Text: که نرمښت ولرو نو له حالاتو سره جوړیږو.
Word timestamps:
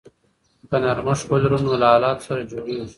که 0.69 0.77
نرمښت 0.83 1.25
ولرو 1.27 1.57
نو 1.65 1.73
له 1.81 1.87
حالاتو 1.93 2.25
سره 2.27 2.41
جوړیږو. 2.51 2.85